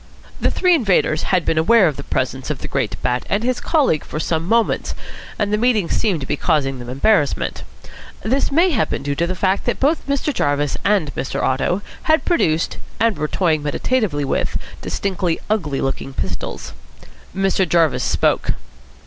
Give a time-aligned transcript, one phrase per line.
[0.39, 3.59] The three invaders had been aware of the presence of the great Bat and his
[3.61, 4.95] colleague for some moments,
[5.37, 7.61] and the meeting seemed to be causing them embarrassment.
[8.23, 10.33] This may have been due to the fact that both Mr.
[10.33, 11.43] Jarvis and Mr.
[11.43, 16.73] Otto had produced and were toying meditatively with distinctly ugly looking pistols.
[17.37, 17.69] Mr.
[17.69, 18.53] Jarvis spoke.